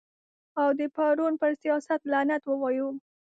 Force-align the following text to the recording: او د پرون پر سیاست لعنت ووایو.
او 0.61 0.69
د 0.79 0.81
پرون 0.95 1.33
پر 1.41 1.51
سیاست 1.61 2.01
لعنت 2.11 2.41
ووایو. 2.45 2.87